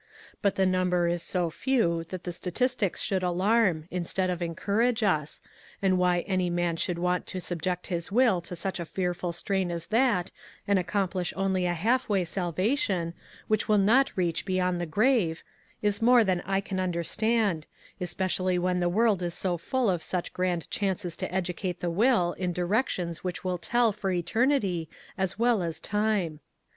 But 0.41 0.55
the 0.55 0.65
number 0.65 1.07
is 1.07 1.21
so 1.21 1.51
few 1.51 2.03
that 2.05 2.23
the 2.23 2.31
statistics 2.31 3.03
should 3.03 3.21
alarm, 3.21 3.87
instead 3.91 4.31
of 4.31 4.41
encourage 4.41 5.03
us, 5.03 5.41
and 5.79 5.95
why 5.99 6.21
any 6.21 6.49
man 6.49 6.75
should 6.77 6.97
want 6.97 7.27
to 7.27 7.39
subject 7.39 7.85
his 7.85 8.11
will 8.11 8.41
to 8.41 8.55
such 8.55 8.79
a 8.79 8.85
fearful 8.85 9.31
strain 9.31 9.69
as 9.69 9.85
that, 9.89 10.31
and 10.67 10.79
accomplish 10.79 11.35
only 11.37 11.67
a 11.67 11.75
half 11.75 12.09
way 12.09 12.25
salvation, 12.25 13.13
which 13.47 13.67
will 13.69 13.77
not 13.77 14.11
reach 14.17 14.43
beyond 14.43 14.81
the 14.81 14.87
grave, 14.87 15.43
is 15.83 16.01
more 16.01 16.23
than 16.23 16.41
I 16.47 16.61
can 16.61 16.79
un 16.79 16.93
derstand, 16.93 17.65
especially 17.99 18.57
when 18.57 18.79
the 18.79 18.89
world 18.89 19.21
is 19.21 19.35
so 19.35 19.55
full 19.55 19.87
of 19.87 20.01
such 20.01 20.33
grand 20.33 20.67
chances 20.71 21.15
to 21.17 21.31
educate 21.31 21.79
the 21.79 21.91
will 21.91 22.33
in 22.39 22.53
directions 22.53 23.23
which 23.23 23.43
will 23.43 23.59
tell 23.59 23.91
for 23.91 24.09
eter 24.11 24.47
nity, 24.47 24.87
as 25.15 25.37
well 25.37 25.61
as 25.61 25.79
time. 25.79 26.39